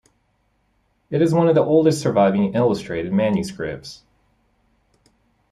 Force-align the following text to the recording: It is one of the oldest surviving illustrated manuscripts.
It 1.11 1.21
is 1.21 1.31
one 1.31 1.47
of 1.47 1.53
the 1.53 1.61
oldest 1.61 2.01
surviving 2.01 2.55
illustrated 2.55 3.13
manuscripts. 3.13 4.01